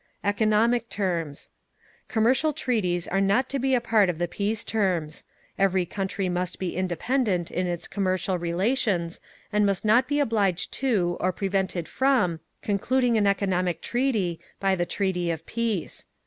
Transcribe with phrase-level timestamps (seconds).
[0.23, 1.51] Economic Terms
[2.07, 5.23] Commercial treaties are not to be a part of the peace terms.
[5.59, 9.21] Every country must be independent in its commercial relations,
[9.53, 14.87] and must not be obliged to, or prevented from, concluding an economic treaty, by the
[14.87, 16.07] Treaty of Peace.